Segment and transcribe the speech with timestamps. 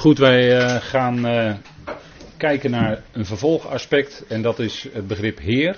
[0.00, 1.54] Goed, wij eh, gaan eh,
[2.36, 5.76] kijken naar een vervolgaspect en dat is het begrip Heer.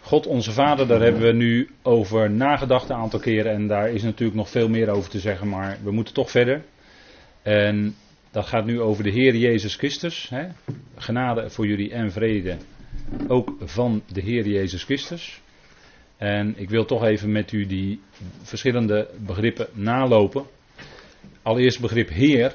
[0.00, 4.02] God onze Vader, daar hebben we nu over nagedacht een aantal keren en daar is
[4.02, 6.64] natuurlijk nog veel meer over te zeggen, maar we moeten toch verder.
[7.42, 7.94] En
[8.30, 10.28] dat gaat nu over de Heer Jezus Christus.
[10.28, 10.48] Hè?
[10.96, 12.56] Genade voor jullie en vrede,
[13.28, 15.40] ook van de Heer Jezus Christus.
[16.16, 18.00] En ik wil toch even met u die
[18.42, 20.44] verschillende begrippen nalopen.
[21.42, 22.54] Allereerst begrip Heer.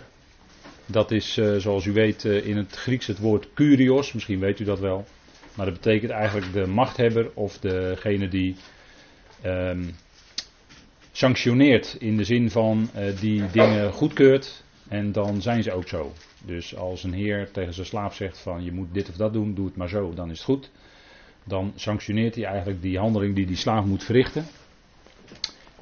[0.85, 4.13] Dat is, uh, zoals u weet, uh, in het Grieks het woord kurios.
[4.13, 5.05] Misschien weet u dat wel.
[5.55, 8.55] Maar dat betekent eigenlijk de machthebber of degene die
[9.45, 9.95] um,
[11.11, 11.95] sanctioneert.
[11.99, 14.63] In de zin van uh, die dingen goedkeurt.
[14.87, 16.13] En dan zijn ze ook zo.
[16.45, 19.53] Dus als een heer tegen zijn slaaf zegt van je moet dit of dat doen,
[19.53, 20.71] doe het maar zo, dan is het goed.
[21.43, 24.45] Dan sanctioneert hij eigenlijk die handeling die die slaaf moet verrichten.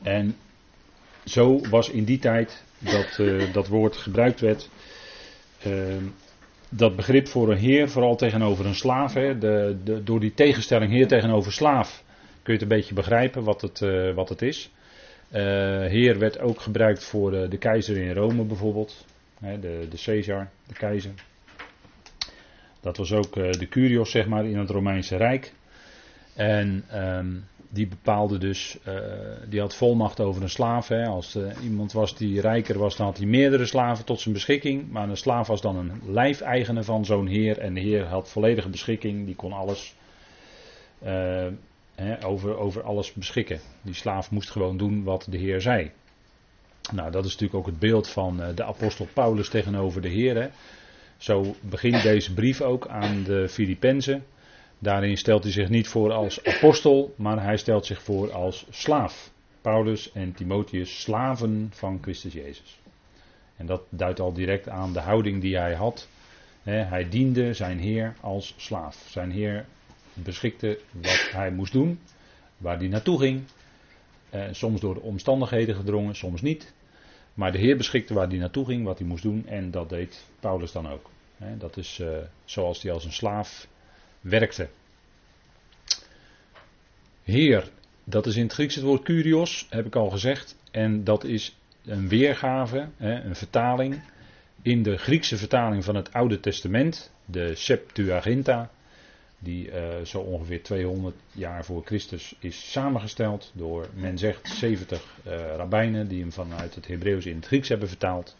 [0.01, 0.35] En
[1.25, 3.19] zo was in die tijd dat
[3.53, 4.69] dat woord gebruikt werd.
[5.67, 5.95] Uh,
[6.69, 9.13] dat begrip voor een heer, vooral tegenover een slaaf.
[9.13, 12.03] Hè, de, de, door die tegenstelling heer tegenover slaaf
[12.43, 14.71] kun je het een beetje begrijpen wat het, uh, wat het is.
[15.29, 19.05] heer werd ook gebruikt voor de, de keizer in Rome bijvoorbeeld.
[19.39, 21.11] Hè, de, de Caesar, de keizer.
[22.81, 25.53] Dat was ook de Curios, zeg maar, in het Romeinse Rijk.
[26.33, 28.93] En um, die bepaalde dus, uh,
[29.49, 30.87] die had volmacht over een slaaf.
[30.87, 31.05] Hè.
[31.05, 34.91] Als uh, iemand was die rijker was, dan had hij meerdere slaven tot zijn beschikking.
[34.91, 37.57] Maar een slaaf was dan een lijfeigene van zo'n heer.
[37.57, 39.95] En de heer had volledige beschikking, die kon alles
[41.03, 41.47] uh,
[41.95, 43.59] hè, over, over alles beschikken.
[43.81, 45.91] Die slaaf moest gewoon doen wat de heer zei.
[46.91, 50.51] Nou, dat is natuurlijk ook het beeld van de apostel Paulus tegenover de heer.
[51.17, 54.23] Zo begint deze brief ook aan de Filippenzen.
[54.83, 59.31] Daarin stelt hij zich niet voor als apostel, maar hij stelt zich voor als slaaf.
[59.61, 62.79] Paulus en Timotheus, slaven van Christus Jezus.
[63.57, 66.07] En dat duidt al direct aan de houding die hij had.
[66.63, 69.05] Hij diende zijn Heer als slaaf.
[69.09, 69.65] Zijn Heer
[70.13, 71.99] beschikte wat hij moest doen,
[72.57, 73.43] waar hij naartoe ging.
[74.51, 76.73] Soms door de omstandigheden gedrongen, soms niet.
[77.33, 79.47] Maar de Heer beschikte waar hij naartoe ging, wat hij moest doen.
[79.47, 81.09] En dat deed Paulus dan ook.
[81.57, 82.01] Dat is
[82.45, 83.67] zoals hij als een slaaf
[84.23, 84.69] werkte.
[87.23, 87.69] Heer,
[88.03, 90.55] dat is in het Grieks het woord kurios, heb ik al gezegd.
[90.71, 94.01] En dat is een weergave, een vertaling.
[94.61, 98.71] In de Griekse vertaling van het Oude Testament, de Septuaginta,
[99.39, 105.33] die uh, zo ongeveer 200 jaar voor Christus is samengesteld door, men zegt, 70 uh,
[105.55, 108.35] rabbijnen die hem vanuit het Hebreeuws in het Grieks hebben vertaald.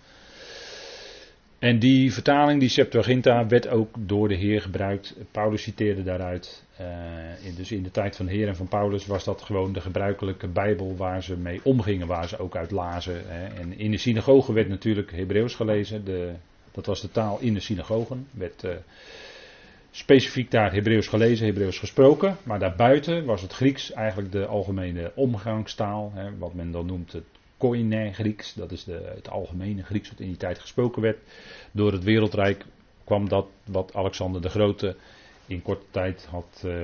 [1.64, 5.16] En die vertaling, die Septuaginta, werd ook door de Heer gebruikt.
[5.32, 6.64] Paulus citeerde daaruit.
[6.82, 9.74] Uh, in, dus in de tijd van de Heer en van Paulus was dat gewoon
[9.74, 13.22] de gebruikelijke Bijbel waar ze mee omgingen, waar ze ook uit lazen.
[13.26, 13.62] Hè.
[13.62, 16.06] En in de synagogen werd natuurlijk Hebreeuws gelezen.
[16.06, 16.32] De,
[16.72, 18.28] dat was de taal in de synagogen.
[18.32, 18.72] Werd uh,
[19.92, 22.38] specifiek daar Hebreeuws gelezen, Hebreeuws gesproken.
[22.44, 26.12] Maar daarbuiten was het Grieks eigenlijk de algemene omgangstaal.
[26.16, 27.26] Hè, wat men dan noemt het
[27.64, 31.18] Koine Grieks, dat is de, het algemene Grieks wat in die tijd gesproken werd.
[31.72, 32.66] Door het wereldrijk
[33.04, 34.96] kwam dat wat Alexander de Grote
[35.46, 36.84] in korte tijd had uh,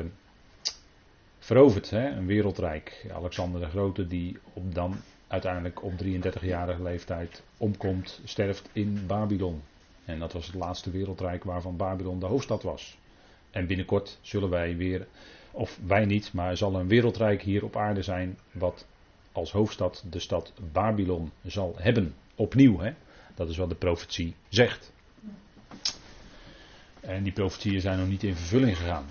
[1.39, 1.89] veroverd.
[1.89, 2.09] Hè?
[2.09, 3.05] Een wereldrijk.
[3.13, 4.95] Alexander de Grote die op dan
[5.27, 9.61] uiteindelijk op 33-jarige leeftijd omkomt, sterft in Babylon.
[10.05, 12.97] En dat was het laatste wereldrijk waarvan Babylon de hoofdstad was.
[13.51, 15.07] En binnenkort zullen wij weer,
[15.51, 18.85] of wij niet, maar er zal een wereldrijk hier op aarde zijn wat
[19.31, 22.15] als hoofdstad de stad Babylon zal hebben.
[22.35, 22.93] Opnieuw, hè?
[23.35, 24.91] dat is wat de profetie zegt.
[26.99, 29.05] En die profetieën zijn nog niet in vervulling gegaan.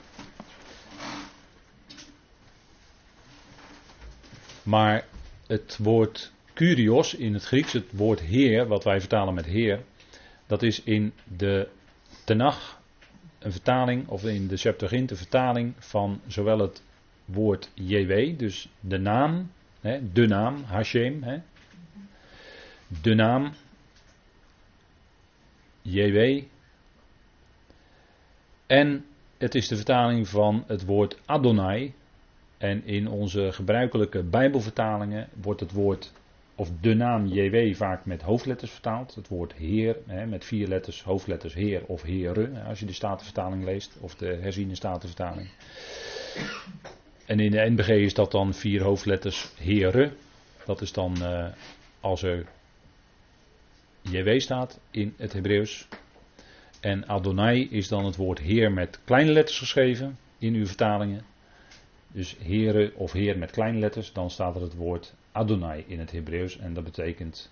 [4.63, 5.07] Maar
[5.47, 9.85] het woord kurios in het Grieks, het woord heer, wat wij vertalen met heer,
[10.47, 11.69] dat is in de
[12.25, 12.81] Tenach
[13.39, 16.83] een vertaling, of in de Septuagint een vertaling van zowel het
[17.25, 19.51] woord JW, dus de naam,
[20.13, 21.43] de naam, Hashem.
[23.03, 23.53] De naam,
[25.83, 26.43] JW.
[28.67, 29.05] En
[29.39, 31.95] het is de vertaling van het woord Adonai.
[32.59, 36.13] En in onze gebruikelijke Bijbelvertalingen wordt het woord,
[36.55, 39.15] of de naam JW, vaak met hoofdletters vertaald.
[39.15, 43.65] Het woord Heer, hè, met vier letters, hoofdletters Heer of Heere, als je de Statenvertaling
[43.65, 45.49] leest, of de herziene Statenvertaling.
[47.29, 50.13] En in de NBG is dat dan vier hoofdletters Heere.
[50.67, 51.47] Dat is dan uh,
[52.01, 52.47] als er
[54.01, 55.89] JW staat in het Hebreeuws.
[56.81, 61.25] En Adonai is dan het woord Heer met kleine letters geschreven in uw vertalingen.
[62.13, 66.11] Dus Heere of Heer met kleine letters, dan staat er het woord Adonai in het
[66.11, 66.59] Hebreeuws.
[66.59, 67.51] En dat betekent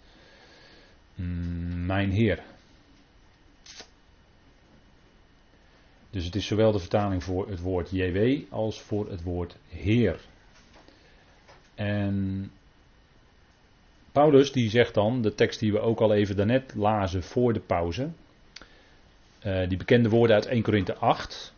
[1.14, 2.43] mm, mijn Heer.
[6.17, 10.21] Dus het is zowel de vertaling voor het woord JW als voor het woord Heer.
[11.75, 12.51] En
[14.13, 17.61] Paulus die zegt dan, de tekst die we ook al even daarnet lazen voor de
[17.61, 18.09] pauze,
[19.47, 21.55] uh, die bekende woorden uit 1 Korinthe 8.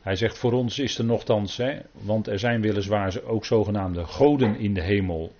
[0.00, 4.58] Hij zegt voor ons is er nogthans, hè, want er zijn weliswaar ook zogenaamde goden
[4.58, 5.32] in de hemel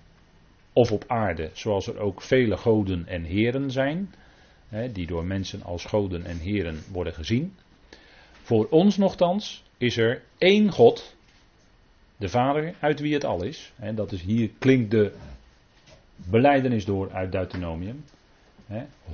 [0.73, 4.13] of op aarde, zoals er ook vele goden en heren zijn,
[4.67, 7.53] hè, die door mensen als goden en heren worden gezien.
[8.47, 11.15] Voor ons nogthans is er één God,
[12.17, 13.71] de Vader, uit wie het al is.
[13.75, 15.13] Hè, dat is hier klinkt de
[16.15, 18.03] beleidenis door uit Deuteronomium.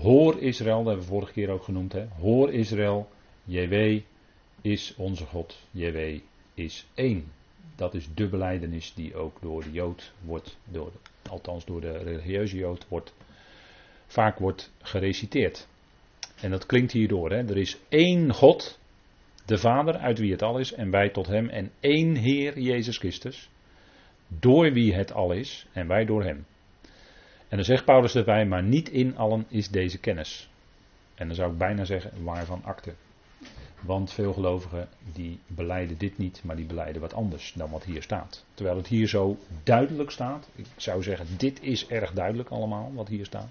[0.02, 1.94] Hoor Israël, dat hebben we vorige keer ook genoemd.
[2.20, 3.10] Hoor Israël,
[3.44, 4.00] JW
[4.62, 5.58] is onze God.
[5.72, 6.20] JW
[6.54, 7.32] is één.
[7.76, 10.92] Dat is de beleidenis die ook door de Jood wordt, door,
[11.30, 13.14] althans door de religieuze Jood, wordt,
[14.08, 15.68] vaak wordt gereciteerd.
[16.42, 17.32] En dat klinkt hierdoor.
[17.32, 17.38] Hè.
[17.38, 18.82] Er is één God,
[19.46, 22.98] de Vader, uit wie het al is, en wij tot Hem, en één Heer, Jezus
[22.98, 23.50] Christus,
[24.28, 26.46] door wie het al is, en wij door Hem.
[27.48, 30.50] En dan zegt Paulus erbij, maar niet in allen is deze kennis.
[31.16, 32.94] En dan zou ik bijna zeggen, waarvan akte.
[33.82, 38.02] Want veel gelovigen die beleiden dit niet, maar die beleiden wat anders dan wat hier
[38.02, 38.46] staat.
[38.54, 40.50] Terwijl het hier zo duidelijk staat.
[40.56, 43.50] Ik zou zeggen, dit is erg duidelijk allemaal wat hier staat.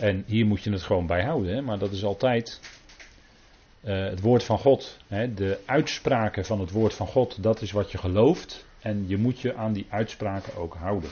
[0.00, 1.62] En hier moet je het gewoon bij houden, hè?
[1.62, 2.60] maar dat is altijd
[3.84, 4.98] het woord van God.
[5.08, 5.34] Hè?
[5.34, 8.66] De uitspraken van het woord van God, dat is wat je gelooft.
[8.80, 11.10] En je moet je aan die uitspraken ook houden.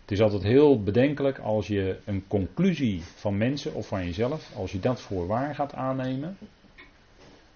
[0.00, 4.72] Het is altijd heel bedenkelijk als je een conclusie van mensen of van jezelf, als
[4.72, 6.36] je dat voor waar gaat aannemen.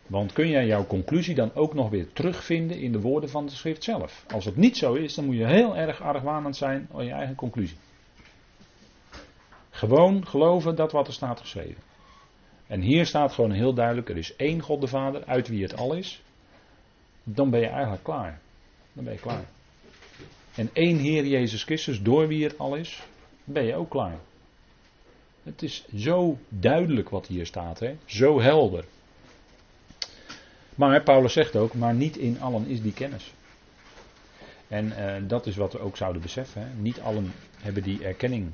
[0.06, 3.52] Want kun jij jouw conclusie dan ook nog weer terugvinden in de woorden van de
[3.52, 4.24] schrift zelf?
[4.32, 7.34] Als het niet zo is, dan moet je heel erg argwanend zijn aan je eigen
[7.34, 7.76] conclusie.
[9.70, 11.87] Gewoon geloven dat wat er staat geschreven.
[12.68, 15.76] En hier staat gewoon heel duidelijk: er is één God de Vader, uit wie het
[15.76, 16.22] al is.
[17.24, 18.40] Dan ben je eigenlijk klaar.
[18.92, 19.44] Dan ben je klaar
[20.58, 23.02] en één Heer Jezus Christus, door wie het al is,
[23.44, 24.18] ben je ook klaar.
[25.42, 27.96] Het is zo duidelijk wat hier staat, hè?
[28.04, 28.84] zo helder.
[30.74, 33.32] Maar Paulus zegt ook, maar niet in allen is die kennis.
[34.68, 36.62] En uh, dat is wat we ook zouden beseffen.
[36.62, 36.68] Hè?
[36.80, 38.52] Niet allen hebben die erkenning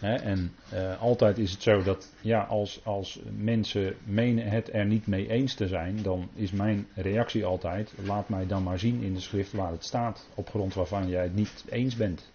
[0.00, 5.06] en uh, altijd is het zo dat ja, als, als mensen menen het er niet
[5.06, 9.14] mee eens te zijn, dan is mijn reactie altijd: laat mij dan maar zien in
[9.14, 12.30] de schrift waar het staat, op grond waarvan jij het niet eens bent.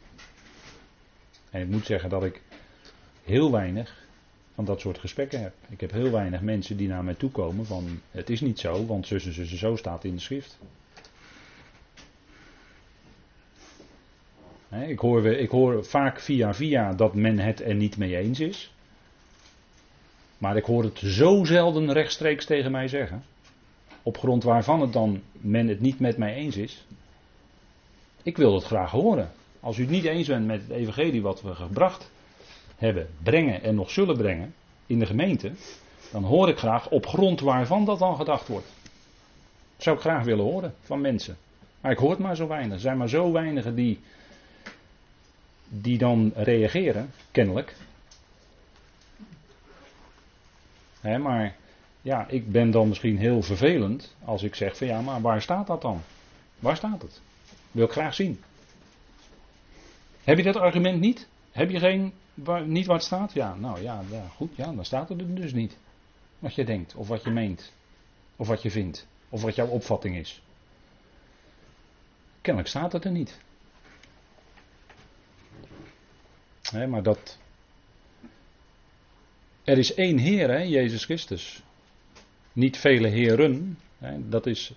[1.50, 2.42] En ik moet zeggen dat ik
[3.24, 4.08] heel weinig
[4.54, 5.54] van dat soort gesprekken heb.
[5.70, 8.86] Ik heb heel weinig mensen die naar mij toe komen van het is niet zo,
[8.86, 10.58] want zussen, zussen, zo staat in de schrift.
[14.82, 18.74] Ik hoor, ik hoor vaak via via dat men het er niet mee eens is.
[20.38, 23.24] Maar ik hoor het zo zelden rechtstreeks tegen mij zeggen.
[24.04, 26.86] Op grond waarvan het dan men het niet met mij eens is.
[28.24, 29.32] Ik wil het graag horen.
[29.60, 32.12] Als u het niet eens bent met het evangelie wat we gebracht
[32.78, 34.54] hebben, brengen en nog zullen brengen
[34.86, 35.52] in de gemeente,
[36.12, 38.68] dan hoor ik graag op grond waarvan dat dan gedacht wordt.
[39.76, 41.38] Dat zou ik graag willen horen van mensen.
[41.82, 42.74] Maar ik hoor het maar zo weinig.
[42.74, 44.00] Er zijn maar zo weinigen die
[45.82, 47.76] die dan reageren, kennelijk.
[51.02, 51.56] maar
[52.02, 55.68] ja, ik ben dan misschien heel vervelend als ik zeg van ja, maar waar staat
[55.68, 56.02] dat dan?
[56.60, 57.22] Waar staat het?
[57.72, 58.42] Wil ik graag zien.
[60.24, 61.28] Heb je dat argument niet?
[61.52, 63.34] Heb je geen, waar, niet wat staat?
[63.34, 65.78] Ja, nou ja, ja, goed, ja, dan staat het er dus niet.
[66.40, 67.74] Wat je denkt, of wat je meent,
[68.36, 70.42] of wat je vindt, of wat jouw opvatting is.
[72.42, 73.40] Kennelijk staat het er niet
[76.74, 77.38] maar dat.
[79.64, 81.64] Er is één Heer, hè, Jezus Christus.
[82.54, 83.78] Niet vele heren.
[84.18, 84.74] Dat is.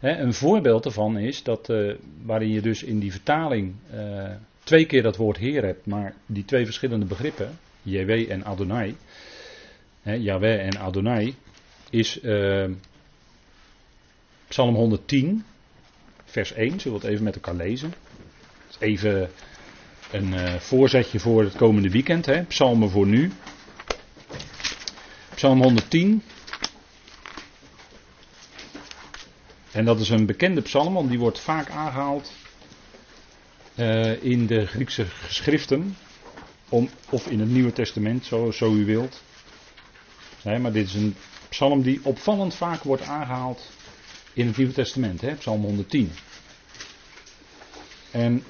[0.00, 1.68] Een voorbeeld ervan is dat.
[1.68, 3.74] Uh, waarin je dus in die vertaling.
[3.94, 4.30] Uh,
[4.64, 7.58] twee keer dat woord Heer hebt, maar die twee verschillende begrippen.
[7.82, 8.96] JW en Adonai.
[10.02, 11.34] Yahweh en Adonai.
[11.90, 12.22] Is.
[12.22, 12.70] Uh,
[14.54, 15.44] Psalm 110,
[16.24, 16.80] vers 1.
[16.80, 17.92] Zullen we het even met elkaar lezen?
[18.78, 19.30] Even
[20.10, 22.26] een uh, voorzetje voor het komende weekend.
[22.26, 22.42] Hè?
[22.42, 23.32] Psalmen voor nu.
[25.34, 26.22] Psalm 110.
[29.72, 32.32] En dat is een bekende psalm, want die wordt vaak aangehaald
[33.74, 35.96] uh, in de Griekse geschriften.
[36.68, 39.22] Om, of in het Nieuwe Testament, zo, u wilt.
[40.42, 41.16] Maar dit is een
[41.48, 43.70] psalm die opvallend vaak wordt aangehaald
[44.32, 45.20] in het Nieuwe Testament.
[45.20, 45.34] Hè?
[45.34, 46.12] Psalm 110.
[48.10, 48.44] En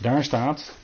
[0.00, 0.76] daar staat,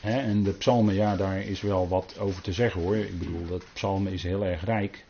[0.00, 2.96] en de psalmen, ja, daar is wel wat over te zeggen hoor.
[2.96, 5.04] Ik bedoel, dat psalmen is heel erg rijk.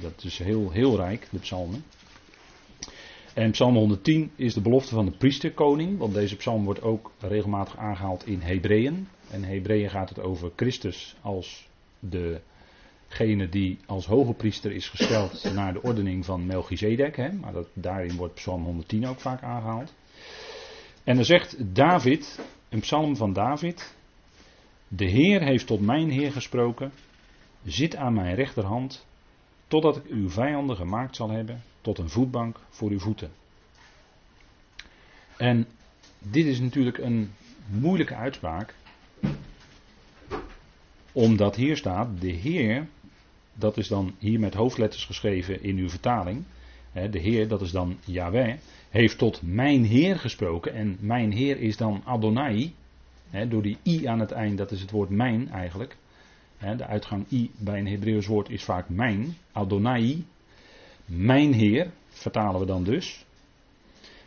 [0.00, 1.84] dat is heel, heel rijk, de psalmen.
[3.34, 7.76] En psalm 110 is de belofte van de priesterkoning, want deze psalm wordt ook regelmatig
[7.76, 9.08] aangehaald in Hebreeën.
[9.30, 15.72] En Hebreeën gaat het over Christus als degene die als hoge priester is gesteld naar
[15.72, 17.16] de ordening van Melchizedek.
[17.16, 17.32] Hè?
[17.32, 19.94] Maar dat, daarin wordt psalm 110 ook vaak aangehaald.
[21.04, 23.96] En dan zegt David, een psalm van David.
[24.88, 26.92] De Heer heeft tot mijn Heer gesproken.
[27.64, 29.06] Zit aan mijn rechterhand,
[29.68, 33.30] totdat ik uw vijanden gemaakt zal hebben, tot een voetbank voor uw voeten.
[35.36, 35.66] En
[36.18, 37.32] dit is natuurlijk een
[37.66, 38.74] moeilijke uitspraak,
[41.12, 42.88] omdat hier staat, de Heer,
[43.54, 46.44] dat is dan hier met hoofdletters geschreven in uw vertaling,
[46.92, 48.54] de Heer, dat is dan Yahweh,
[48.90, 50.74] heeft tot mijn Heer gesproken.
[50.74, 52.74] En mijn Heer is dan Adonai.
[53.48, 55.96] door die i aan het eind, dat is het woord mijn eigenlijk.
[56.76, 59.36] de uitgang i bij een Hebreeuws woord is vaak mijn.
[59.52, 60.24] Adonai.
[61.04, 63.24] Mijn Heer, vertalen we dan dus.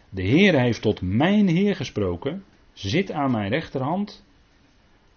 [0.09, 2.43] De Heer heeft tot mijn Heer gesproken.
[2.73, 4.23] Zit aan mijn rechterhand.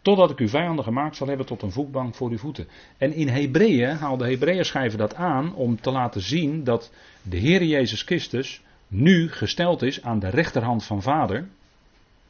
[0.07, 2.69] Totdat ik uw vijanden gemaakt zal hebben tot een voetbank voor uw voeten.
[2.99, 7.37] En in Hebreeën haal de Hebreeën schrijven dat aan om te laten zien dat de
[7.37, 11.49] Heer Jezus Christus nu gesteld is aan de rechterhand van Vader.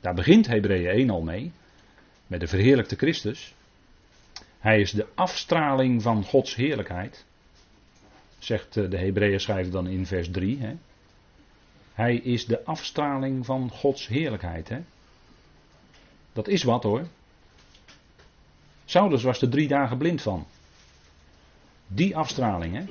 [0.00, 1.52] Daar begint Hebreeën 1 al mee.
[2.26, 3.54] Met de verheerlijkte Christus.
[4.59, 7.25] Hij is de afstraling van Gods heerlijkheid.
[8.38, 10.59] Zegt eh, de Hebreeën schrijver dan in vers 3.
[10.61, 10.75] Hè.
[11.95, 14.68] Hij is de afstraling van Gods heerlijkheid.
[14.68, 14.78] Hè.
[16.33, 17.06] Dat is wat hoor.
[18.88, 20.47] Saulus was er drie dagen blind van.
[21.87, 22.85] Die afstraling, hè?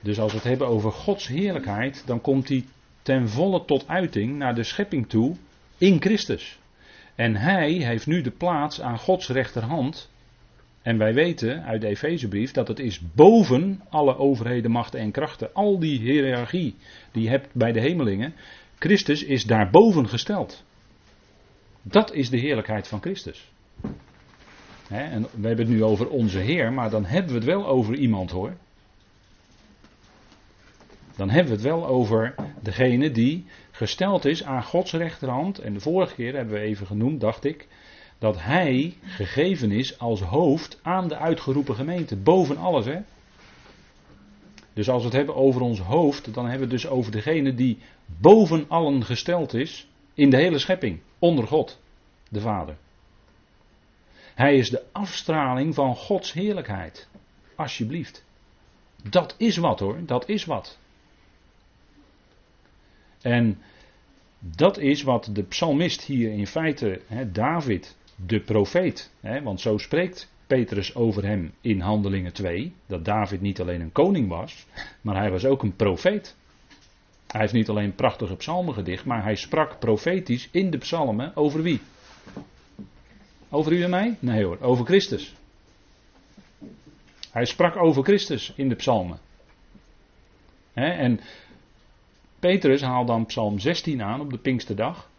[0.00, 2.64] Dus als we het hebben over Gods heerlijkheid, dan komt die
[3.02, 5.36] ten volle tot uiting naar de schepping toe
[5.78, 6.58] in Christus.
[7.14, 10.10] En hij heeft nu de plaats aan Gods rechterhand.
[10.82, 15.54] En wij weten uit de Efezebrief dat het is boven alle overheden, machten en krachten.
[15.54, 16.74] Al die hiërarchie
[17.12, 18.34] die je hebt bij de hemelingen.
[18.78, 20.64] Christus is daarboven gesteld.
[21.82, 23.50] Dat is de heerlijkheid van Christus
[24.88, 27.94] en we hebben het nu over onze Heer, maar dan hebben we het wel over
[27.94, 28.56] iemand hoor.
[31.16, 35.58] Dan hebben we het wel over degene die gesteld is aan Gods rechterhand.
[35.58, 37.66] En de vorige keer hebben we even genoemd, dacht ik,
[38.18, 42.16] dat hij gegeven is als hoofd aan de uitgeroepen gemeente.
[42.16, 42.98] Boven alles, hè.
[44.72, 47.54] Dus als we het hebben over ons hoofd, dan hebben we het dus over degene
[47.54, 51.80] die boven allen gesteld is in de hele schepping, onder God,
[52.28, 52.76] de Vader.
[54.38, 57.08] Hij is de afstraling van Gods heerlijkheid.
[57.54, 58.24] Alsjeblieft.
[59.10, 60.78] Dat is wat hoor, dat is wat.
[63.22, 63.58] En
[64.38, 67.00] dat is wat de psalmist hier in feite,
[67.32, 73.60] David, de profeet, want zo spreekt Petrus over hem in Handelingen 2, dat David niet
[73.60, 74.66] alleen een koning was,
[75.00, 76.36] maar hij was ook een profeet.
[77.26, 81.62] Hij heeft niet alleen prachtige psalmen gedicht, maar hij sprak profetisch in de psalmen over
[81.62, 81.80] wie?
[83.50, 84.16] Over u en mij?
[84.20, 85.34] Nee hoor, over Christus.
[87.30, 89.18] Hij sprak over Christus in de psalmen.
[90.72, 91.20] en
[92.38, 95.10] Petrus haalt dan psalm 16 aan op de Pinksterdag.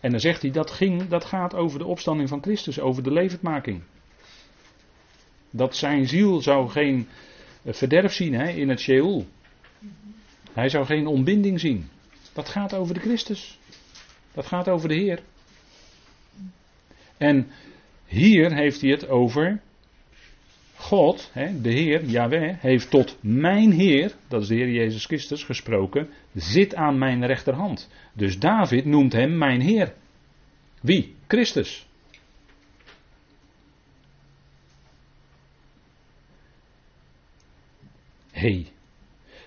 [0.00, 3.12] En dan zegt hij dat, ging, dat gaat over de opstanding van Christus, over de
[3.12, 3.82] levendmaking.
[5.50, 7.08] Dat zijn ziel zou geen
[7.64, 9.26] verderf zien in het Sheol.
[10.52, 11.88] Hij zou geen ontbinding zien.
[12.32, 13.58] Dat gaat over de Christus.
[14.32, 15.22] Dat gaat over de Heer.
[17.20, 17.46] En
[18.06, 19.60] hier heeft hij het over
[20.74, 26.08] God, de Heer, Yahweh, heeft tot mijn Heer, dat is de Heer Jezus Christus, gesproken,
[26.34, 27.90] zit aan mijn rechterhand.
[28.12, 29.94] Dus David noemt hem mijn Heer.
[30.80, 31.14] Wie?
[31.26, 31.88] Christus.
[38.30, 38.66] hey,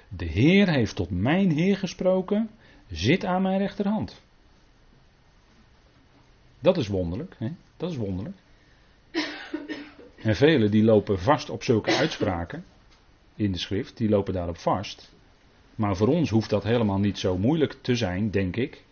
[0.10, 2.50] de Heer heeft tot mijn Heer gesproken,
[2.92, 4.23] zit aan mijn rechterhand.
[6.63, 7.36] Dat is wonderlijk.
[7.38, 7.51] Hè?
[7.77, 8.36] Dat is wonderlijk.
[10.22, 12.65] En velen die lopen vast op zulke uitspraken
[13.36, 15.12] in de schrift, die lopen daarop vast.
[15.75, 18.84] Maar voor ons hoeft dat helemaal niet zo moeilijk te zijn, denk ik.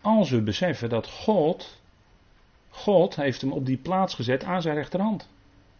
[0.00, 1.80] Als we beseffen dat God,
[2.68, 5.28] God heeft hem op die plaats gezet aan zijn rechterhand.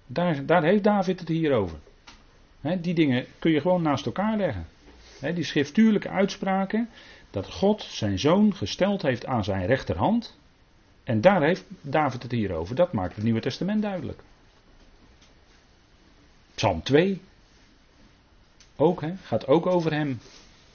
[0.06, 1.78] Daar, daar heeft David het hier over.
[2.80, 4.66] die dingen kun je gewoon naast elkaar leggen.
[5.34, 6.88] die schriftuurlijke uitspraken
[7.30, 10.36] dat God zijn zoon gesteld heeft aan zijn rechterhand.
[11.08, 12.74] En daar heeft David het hier over.
[12.74, 14.20] Dat maakt het Nieuwe Testament duidelijk.
[16.54, 17.20] Psalm 2.
[18.76, 20.20] Ook, hè, gaat ook over hem.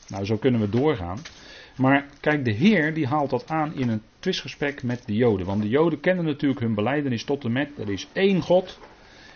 [0.07, 1.19] Nou, zo kunnen we doorgaan.
[1.75, 5.45] Maar kijk, de Heer die haalt dat aan in een twistgesprek met de Joden.
[5.45, 8.79] Want de Joden kennen natuurlijk hun beleidenis tot en met, er is één God.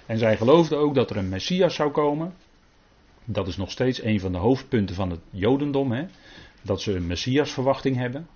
[0.05, 2.33] En zij geloofden ook dat er een Messias zou komen.
[3.25, 5.91] Dat is nog steeds een van de hoofdpunten van het Jodendom.
[5.91, 6.05] Hè?
[6.61, 8.27] Dat ze een Messiasverwachting hebben.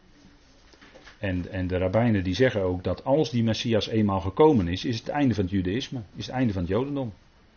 [1.21, 4.99] En, en de rabbijnen die zeggen ook dat als die Messias eenmaal gekomen is, is
[4.99, 6.01] het einde van het Judaïsme.
[6.15, 7.13] Is het einde van het Jodendom.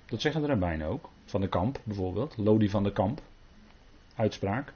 [0.07, 1.11] Dat zeggen de rabbijnen ook.
[1.25, 2.35] Van de Kamp bijvoorbeeld.
[2.37, 3.23] Lodi van de Kamp.
[4.17, 4.73] Uitspraak.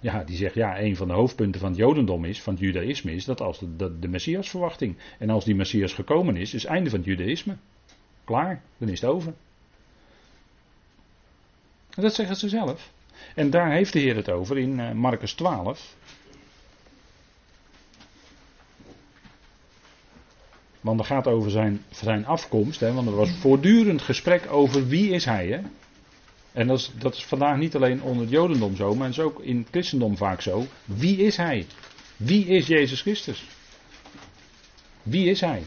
[0.00, 3.12] Ja, die zegt ja, een van de hoofdpunten van het Jodendom is, van het Judaïsme,
[3.12, 4.94] is dat als de, de, de.
[5.18, 7.56] En als die Messias gekomen is, is het einde van het Judaïsme.
[8.24, 9.34] Klaar, dan is het over.
[11.94, 12.92] dat zeggen ze zelf.
[13.34, 15.96] En daar heeft de Heer het over in uh, Marcus 12.
[20.82, 22.80] Want het gaat over zijn, zijn afkomst.
[22.80, 25.46] Hè, want er was voortdurend gesprek over wie is hij.
[25.46, 25.60] Hè?
[26.52, 29.22] En dat is, dat is vandaag niet alleen onder het Jodendom zo, maar het is
[29.22, 30.66] ook in het christendom vaak zo.
[30.84, 31.66] Wie is hij?
[32.16, 33.44] Wie is Jezus Christus?
[35.02, 35.62] Wie is hij?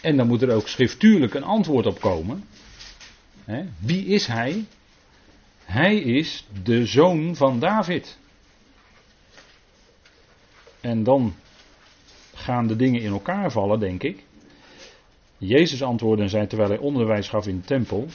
[0.00, 2.44] En dan moet er ook schriftuurlijk een antwoord op komen.
[3.78, 4.64] Wie is hij?
[5.64, 8.18] Hij is de zoon van David.
[10.80, 11.34] En dan
[12.34, 14.24] gaan de dingen in elkaar vallen, denk ik.
[15.38, 18.08] Jezus antwoordde en zei terwijl hij onderwijs gaf in de tempel.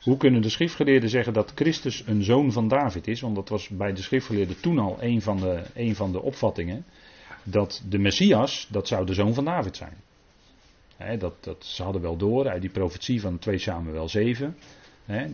[0.00, 3.20] Hoe kunnen de schriftgeleerden zeggen dat Christus een zoon van David is?
[3.20, 6.84] Want dat was bij de schriftgeleerden toen al een van de, een van de opvattingen.
[7.42, 9.96] Dat de Messias, dat zou de zoon van David zijn.
[11.18, 14.56] dat, dat, ze hadden wel door uit die profetie van 2 Samuel 7.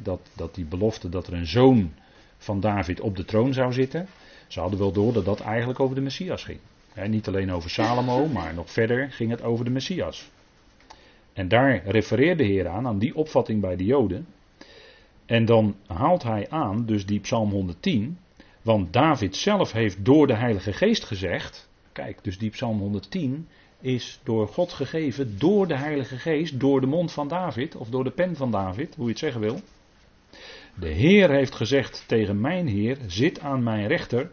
[0.02, 1.92] dat, dat die belofte dat er een zoon
[2.38, 4.08] van David op de troon zou zitten.
[4.46, 6.58] Ze hadden wel door dat dat eigenlijk over de Messias ging.
[7.04, 10.30] Niet alleen over Salomo, maar nog verder ging het over de Messias.
[11.32, 14.26] En daar refereert de Heer aan, aan die opvatting bij de Joden.
[15.26, 18.18] En dan haalt hij aan, dus die Psalm 110,
[18.62, 23.48] want David zelf heeft door de Heilige Geest gezegd, kijk, dus die Psalm 110
[23.80, 28.04] is door God gegeven, door de Heilige Geest, door de mond van David, of door
[28.04, 29.60] de pen van David, hoe je het zeggen wil.
[30.74, 34.30] De Heer heeft gezegd tegen mijn Heer, zit aan mijn rechter,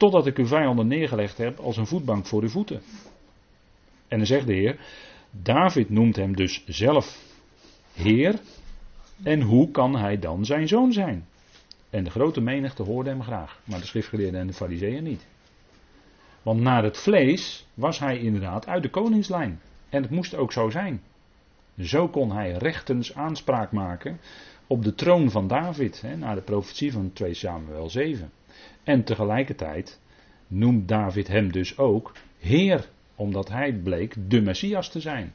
[0.00, 2.80] totdat ik uw vijanden neergelegd heb als een voetbank voor uw voeten.
[4.08, 4.78] En dan zegt de Heer,
[5.30, 7.18] David noemt hem dus zelf
[7.92, 8.40] Heer.
[9.22, 11.26] En hoe kan hij dan zijn zoon zijn?
[11.90, 15.26] En de grote menigte hoorde hem graag, maar de schriftgeleerden en de fariseeën niet.
[16.42, 19.60] Want naar het vlees was hij inderdaad uit de koningslijn.
[19.88, 21.02] En het moest ook zo zijn.
[21.78, 24.20] Zo kon hij rechtens aanspraak maken
[24.66, 28.30] op de troon van David, hè, naar de profetie van 2 Samuel 7.
[28.84, 30.00] En tegelijkertijd
[30.46, 35.32] noemt David hem dus ook Heer omdat hij bleek de Messias te zijn.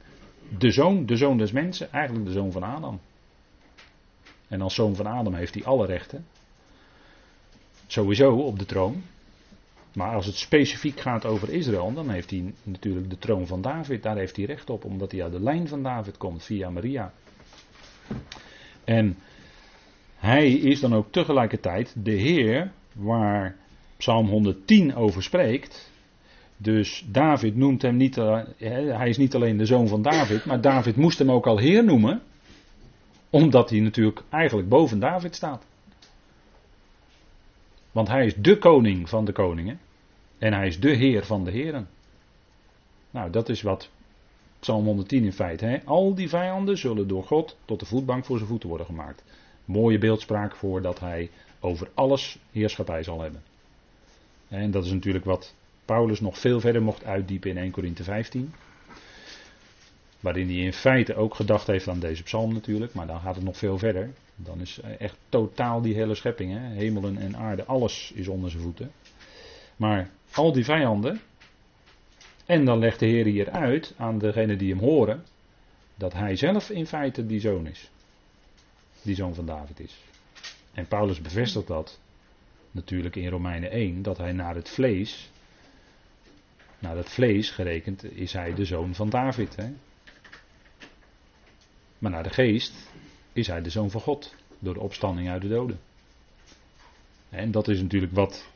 [0.57, 2.99] De zoon, de zoon des mensen, eigenlijk de zoon van Adam.
[4.47, 6.25] En als zoon van Adam heeft hij alle rechten.
[7.87, 9.03] Sowieso op de troon.
[9.93, 14.03] Maar als het specifiek gaat over Israël, dan heeft hij natuurlijk de troon van David.
[14.03, 17.13] Daar heeft hij recht op, omdat hij uit de lijn van David komt, via Maria.
[18.83, 19.17] En
[20.15, 23.55] hij is dan ook tegelijkertijd de Heer waar
[23.97, 25.91] Psalm 110 over spreekt.
[26.57, 28.43] Dus David noemt hem niet, uh,
[28.97, 31.83] hij is niet alleen de zoon van David, maar David moest hem ook al Heer
[31.83, 32.21] noemen,
[33.29, 35.65] omdat hij natuurlijk eigenlijk boven David staat.
[37.91, 39.79] Want hij is de koning van de koningen
[40.37, 41.87] en hij is de Heer van de heren.
[43.11, 43.89] Nou, dat is wat
[44.59, 45.65] Psalm 110 in feite.
[45.65, 45.77] Hè?
[45.85, 49.23] Al die vijanden zullen door God tot de voetbank voor zijn voeten worden gemaakt.
[49.65, 51.29] Mooie beeldspraak voor dat hij
[51.65, 53.43] over alles heerschappij zal hebben.
[54.47, 55.53] En dat is natuurlijk wat
[55.85, 58.53] Paulus nog veel verder mocht uitdiepen in 1 Corinthe 15.
[60.19, 63.43] Waarin hij in feite ook gedacht heeft aan deze psalm natuurlijk, maar dan gaat het
[63.43, 64.13] nog veel verder.
[64.35, 66.59] Dan is echt totaal die hele schepping, hè?
[66.59, 68.91] hemelen en aarde, alles is onder zijn voeten.
[69.75, 71.21] Maar al die vijanden,
[72.45, 75.23] en dan legt de Heer hier uit aan degenen die hem horen,
[75.95, 77.89] dat hij zelf in feite die zoon is.
[79.01, 80.03] Die zoon van David is.
[80.75, 81.99] En Paulus bevestigt dat
[82.71, 85.29] natuurlijk in Romeinen 1, dat hij naar het vlees
[86.79, 89.55] naar het vlees gerekend is hij de zoon van David.
[89.55, 89.73] Hè?
[91.97, 92.73] Maar naar de geest
[93.33, 94.35] is hij de zoon van God.
[94.59, 95.79] Door de opstanding uit de doden.
[97.29, 98.47] En dat is natuurlijk wat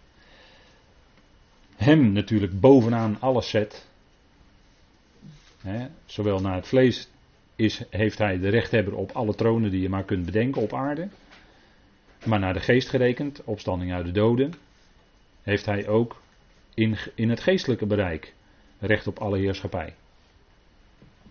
[1.76, 3.88] hem natuurlijk bovenaan alles zet.
[6.06, 7.08] zowel naar het vlees
[7.56, 11.08] is, heeft hij de rechthebber op alle tronen die je maar kunt bedenken op aarde.
[12.26, 14.54] Maar naar de geest gerekend, opstanding uit de doden,
[15.42, 16.22] heeft hij ook
[16.74, 18.34] in, in het geestelijke bereik
[18.80, 19.94] recht op alle heerschappij.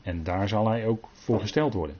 [0.02, 1.96] En daar zal hij ook voor gesteld worden.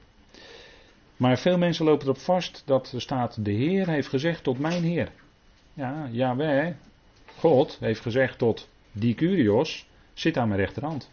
[1.16, 4.82] Maar veel mensen lopen erop vast dat er staat: De Heer heeft gezegd tot mijn
[4.82, 5.12] Heer.
[5.74, 6.74] Ja, Yahweh,
[7.36, 11.10] God heeft gezegd tot die Curios, zit aan mijn rechterhand.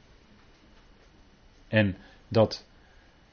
[1.68, 2.66] En dat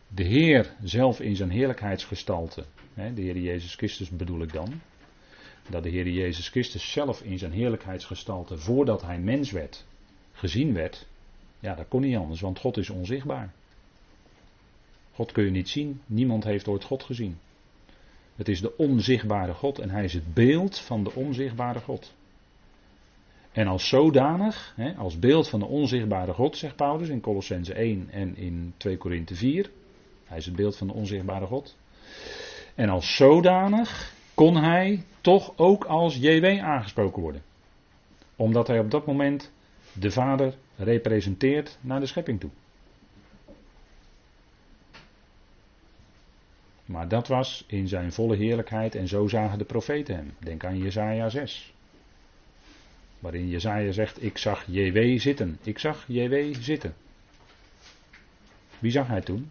[0.09, 4.81] de Heer zelf in zijn heerlijkheidsgestalte, de Heer Jezus Christus bedoel ik dan,
[5.69, 9.85] dat de Heer Jezus Christus zelf in zijn heerlijkheidsgestalte, voordat hij mens werd,
[10.33, 11.07] gezien werd,
[11.61, 13.53] ja, dat kon niet anders, want God is onzichtbaar.
[15.13, 17.39] God kun je niet zien, niemand heeft ooit God gezien.
[18.37, 22.13] Het is de onzichtbare God en hij is het beeld van de onzichtbare God.
[23.53, 28.09] En als zodanig, hè, als beeld van de onzichtbare God, zegt Paulus in Colossense 1
[28.11, 29.71] en in 2 Korinthe 4.
[30.25, 31.77] Hij is het beeld van de onzichtbare God.
[32.75, 37.43] En als zodanig kon hij toch ook als JW aangesproken worden.
[38.37, 39.51] Omdat hij op dat moment
[39.93, 42.51] de Vader representeert naar de schepping toe.
[46.85, 50.35] Maar dat was in zijn volle heerlijkheid en zo zagen de profeten hem.
[50.39, 51.73] Denk aan Jesaja 6.
[53.19, 55.59] Waarin Jezaja zegt, ik zag JW zitten.
[55.63, 56.95] Ik zag JW zitten.
[58.79, 59.51] Wie zag hij toen?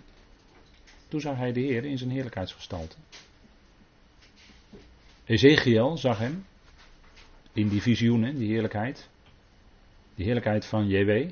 [1.12, 2.96] Toen zag hij de Heer in zijn heerlijkheidsgestalte.
[5.26, 6.46] Ezekiel zag hem
[7.54, 9.10] in die visioenen, die heerlijkheid.
[10.16, 11.30] Die heerlijkheid van JW.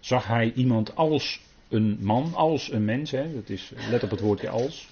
[0.00, 4.20] Zag hij iemand als een man, als een mens, hè, dat is, let op het
[4.20, 4.88] woordje als.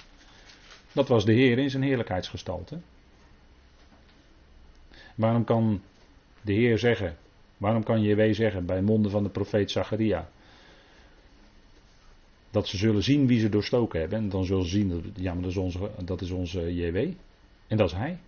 [0.92, 2.78] Dat was de Heer in zijn heerlijkheidsgestalte.
[5.14, 5.82] Waarom kan
[6.42, 7.16] de Heer zeggen,
[7.56, 10.28] waarom kan JW zeggen bij monden van de profeet Zacharia,
[12.50, 14.18] dat ze zullen zien wie ze doorstoken hebben.
[14.18, 16.96] En dan zullen ze zien, ja maar dat is onze, dat is onze JW.
[17.66, 18.18] En dat is hij.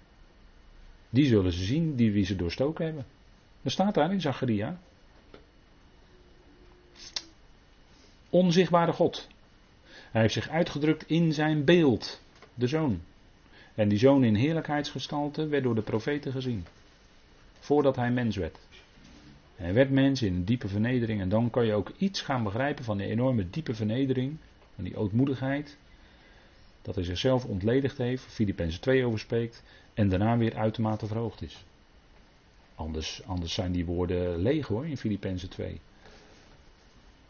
[1.11, 3.05] Die zullen ze zien die wie ze doorstoken hebben.
[3.63, 4.81] Dat staat daar in Zacharia.
[8.31, 9.29] Onzichtbare God.
[10.11, 12.23] Hij heeft zich uitgedrukt in zijn beeld,
[12.55, 13.01] de zoon.
[13.75, 16.67] En die zoon in heerlijkheidsgestalte werd door de profeten gezien.
[17.59, 18.59] Voordat hij mens werd.
[19.61, 21.21] Hij werd mens in een diepe vernedering.
[21.21, 24.37] En dan kan je ook iets gaan begrijpen van die enorme diepe vernedering.
[24.75, 25.77] Van die ootmoedigheid.
[26.83, 28.23] Dat hij zichzelf ontledigd heeft.
[28.23, 29.63] Filippenzen 2 over spreekt.
[29.95, 31.65] En daarna weer uitermate verhoogd is.
[32.75, 35.81] Anders, anders zijn die woorden leeg hoor in Filippenzen 2.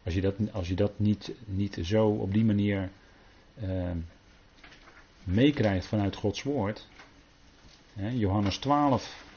[0.03, 2.91] Als je dat, als je dat niet, niet zo op die manier
[3.63, 3.91] uh,
[5.25, 6.89] meekrijgt vanuit Gods woord.
[7.95, 9.29] Hè, Johannes 12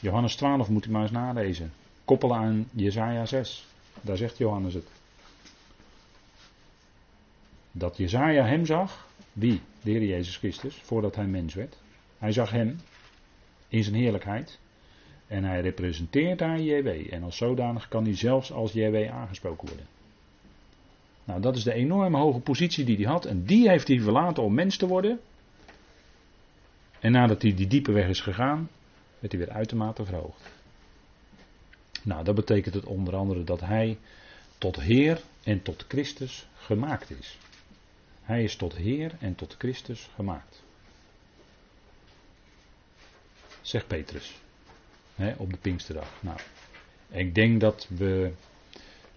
[0.00, 1.72] Johannes 12 moet u maar eens nalezen.
[2.10, 3.66] Koppelen aan Jezaja 6.
[4.00, 4.86] Daar zegt Johannes het.
[7.72, 9.08] Dat Jezaja hem zag.
[9.32, 9.60] Wie?
[9.82, 10.74] De Heer Jezus Christus.
[10.74, 11.76] Voordat hij mens werd.
[12.18, 12.80] Hij zag hem.
[13.68, 14.58] In zijn heerlijkheid.
[15.26, 17.12] En hij representeert daar JW.
[17.12, 19.86] En als zodanig kan hij zelfs als JW aangesproken worden.
[21.24, 23.24] Nou, dat is de enorme hoge positie die hij had.
[23.24, 25.20] En die heeft hij verlaten om mens te worden.
[27.00, 28.68] En nadat hij die diepe weg is gegaan,
[29.18, 30.58] werd hij weer uitermate verhoogd.
[32.02, 33.98] Nou, dat betekent het onder andere dat hij
[34.58, 37.38] tot Heer en tot Christus gemaakt is.
[38.22, 40.62] Hij is tot Heer en tot Christus gemaakt.
[43.60, 44.40] Zegt Petrus.
[45.14, 46.12] Hè, op de Pinksterdag.
[46.20, 46.38] Nou,
[47.08, 48.32] ik denk dat we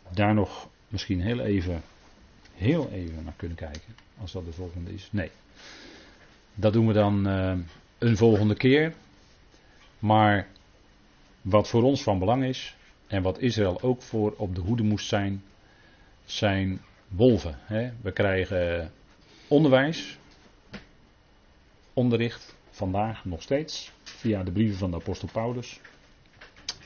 [0.09, 1.81] daar nog misschien heel even,
[2.53, 3.95] heel even naar kunnen kijken.
[4.21, 5.07] Als dat de volgende is.
[5.11, 5.31] Nee.
[6.55, 7.57] Dat doen we dan uh,
[7.97, 8.93] een volgende keer.
[9.99, 10.47] Maar
[11.43, 12.75] wat voor ons van belang is,
[13.07, 15.43] en wat Israël ook voor op de hoede moest zijn,
[16.25, 17.57] zijn wolven.
[17.59, 17.91] Hè.
[18.01, 18.91] We krijgen
[19.47, 20.17] onderwijs,
[21.93, 25.79] onderricht, vandaag nog steeds, via de brieven van de apostel Paulus.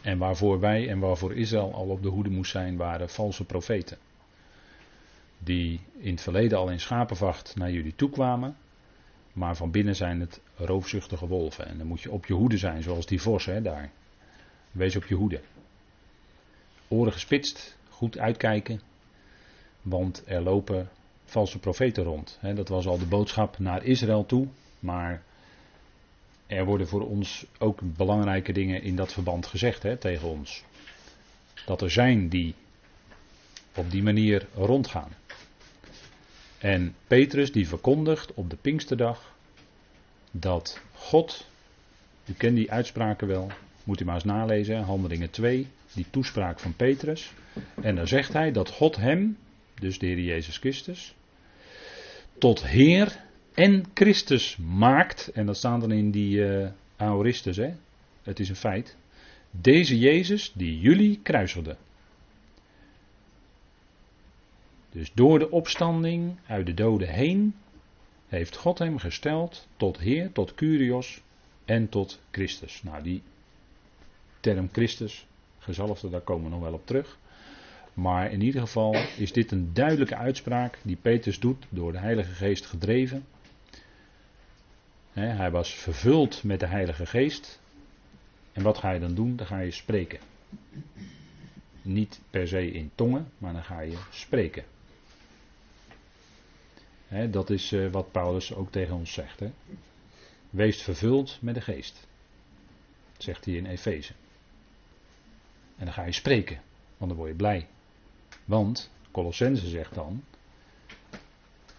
[0.01, 3.97] En waarvoor wij en waarvoor Israël al op de hoede moest zijn, waren valse profeten.
[5.39, 8.57] Die in het verleden al in schapenvacht naar jullie toekwamen.
[9.33, 11.67] Maar van binnen zijn het roofzuchtige wolven.
[11.67, 13.91] En dan moet je op je hoede zijn, zoals die vos hè, daar.
[14.77, 15.41] Wees op je hoede.
[16.87, 18.81] Oren gespitst, goed uitkijken.
[19.81, 20.89] Want er lopen
[21.25, 22.39] valse profeten rond.
[22.55, 24.47] dat was al de boodschap naar Israël toe.
[24.79, 25.23] Maar
[26.47, 30.63] er worden voor ons ook belangrijke dingen in dat verband gezegd hè, tegen ons.
[31.65, 32.55] Dat er zijn die
[33.75, 35.11] op die manier rondgaan.
[36.57, 39.35] En Petrus die verkondigt op de Pinksterdag
[40.31, 41.47] dat God,
[42.25, 43.51] u kent die uitspraken wel,
[43.87, 47.33] moet u maar eens nalezen, Handelingen 2, die toespraak van Petrus.
[47.81, 49.37] En dan zegt hij dat God hem,
[49.79, 51.15] dus de Heer Jezus Christus,
[52.37, 53.19] tot Heer
[53.53, 55.27] en Christus maakt.
[55.33, 57.73] En dat staat dan in die uh, aoristes, hè.
[58.23, 58.95] Het is een feit.
[59.51, 61.77] Deze Jezus die jullie kruiselden.
[64.91, 67.55] Dus door de opstanding uit de doden heen
[68.27, 71.21] heeft God hem gesteld tot Heer, tot Curios
[71.65, 72.83] en tot Christus.
[72.83, 73.21] Nou, die
[74.39, 75.27] term Christus,
[75.59, 77.17] gezalfde, daar komen we nog wel op terug.
[77.97, 82.31] Maar in ieder geval is dit een duidelijke uitspraak die Petrus doet, door de Heilige
[82.31, 83.25] Geest gedreven.
[85.13, 87.59] hij was vervuld met de Heilige Geest.
[88.51, 89.35] En wat ga je dan doen?
[89.35, 90.19] Dan ga je spreken.
[91.81, 94.63] Niet per se in tongen, maar dan ga je spreken.
[97.29, 99.41] dat is eh, wat Paulus ook tegen ons zegt.
[100.49, 102.07] Wees vervuld met de geest.
[103.17, 104.13] zegt hij in Efeze.
[105.77, 106.61] En dan ga je spreken,
[106.97, 107.67] want dan word je blij.
[108.45, 110.23] Want, Colossense zegt dan,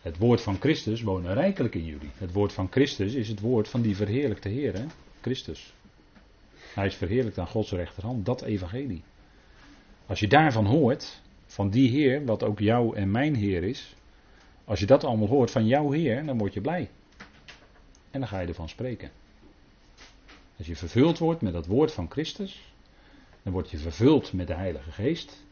[0.03, 2.11] het woord van Christus woont rijkelijk in jullie.
[2.15, 4.85] Het woord van Christus is het woord van die verheerlijkte Heer, hè?
[5.21, 5.75] Christus.
[6.75, 9.03] Hij is verheerlijkt aan Gods rechterhand, dat evangelie.
[10.07, 13.95] Als je daarvan hoort, van die Heer, wat ook jouw en mijn Heer is,
[14.65, 16.91] als je dat allemaal hoort van jouw Heer, dan word je blij.
[18.11, 19.11] En dan ga je ervan spreken.
[20.59, 22.73] Als je vervuld wordt met dat woord van Christus,
[23.49, 25.45] dan word je vervuld met de Heilige Geest.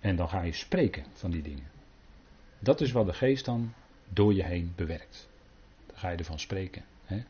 [0.00, 1.70] En dan ga je spreken van die dingen.
[2.58, 3.72] Dat is wat de geest dan
[4.08, 5.28] door je heen bewerkt.
[5.86, 6.84] Dan ga je ervan spreken.
[7.04, 7.22] Hè?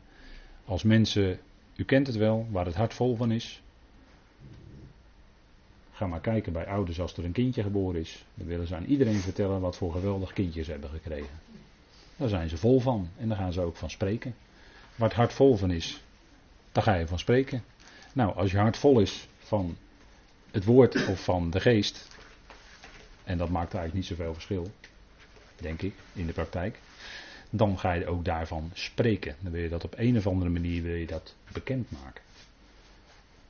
[0.65, 1.39] Als mensen,
[1.75, 3.61] u kent het wel, waar het hart vol van is.
[5.91, 8.25] Ga maar kijken bij ouders als er een kindje geboren is.
[8.33, 11.39] Dan willen ze aan iedereen vertellen wat voor geweldig kindjes ze hebben gekregen.
[12.15, 14.35] Daar zijn ze vol van en daar gaan ze ook van spreken.
[14.95, 16.01] Waar het hart vol van is,
[16.71, 17.63] daar ga je van spreken.
[18.13, 19.77] Nou, als je hart vol is van
[20.51, 22.07] het woord of van de geest,
[23.23, 24.71] en dat maakt eigenlijk niet zoveel verschil,
[25.55, 26.79] denk ik, in de praktijk.
[27.49, 29.35] Dan ga je ook daarvan spreken.
[29.39, 32.23] Dan wil je dat op een of andere manier wil je dat bekendmaken.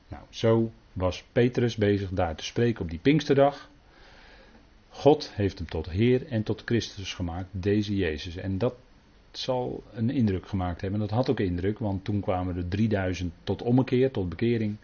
[0.08, 3.70] Nou, zo was Petrus bezig daar te spreken op die Pinksterdag.
[4.88, 8.36] God heeft hem tot Heer en tot Christus gemaakt, deze Jezus.
[8.36, 8.74] En dat
[9.30, 11.00] zal een indruk gemaakt hebben.
[11.00, 14.76] Dat had ook indruk, want toen kwamen er 3000 tot ommekeer, tot bekering.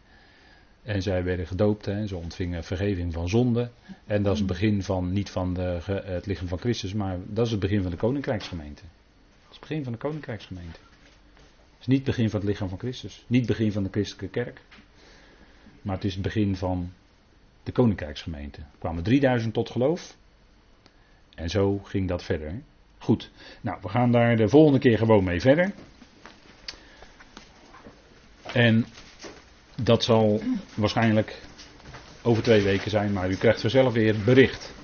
[0.82, 3.70] En zij werden gedoopt en ze ontvingen vergeving van zonde.
[4.06, 7.46] En dat is het begin van, niet van de, het lichaam van Christus, maar dat
[7.46, 8.82] is het begin van de koninkrijksgemeente.
[8.82, 10.78] Dat is het begin van de koninkrijksgemeente.
[11.72, 13.24] Het is niet het begin van het lichaam van Christus.
[13.26, 14.60] Niet het begin van de christelijke kerk.
[15.82, 16.92] Maar het is het begin van
[17.62, 18.60] de koninkrijksgemeente.
[18.60, 20.16] Er kwamen 3000 tot geloof.
[21.34, 22.62] En zo ging dat verder.
[22.98, 25.72] Goed, nou we gaan daar de volgende keer gewoon mee verder.
[28.52, 28.86] En
[29.84, 30.42] dat zal
[30.74, 31.48] waarschijnlijk
[32.22, 34.74] over twee weken zijn, maar u krijgt vanzelf weer bericht.